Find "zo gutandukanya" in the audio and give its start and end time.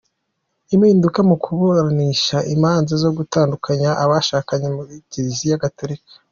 3.03-3.89